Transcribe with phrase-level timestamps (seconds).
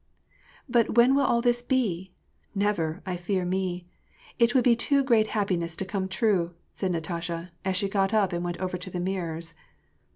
[0.77, 2.11] "But when will all this be?
[2.55, 3.85] Never, I fear me.
[4.39, 8.33] It would be too great happiness to come true," said Natasha, as she got up
[8.33, 9.53] and went over to the mirrors.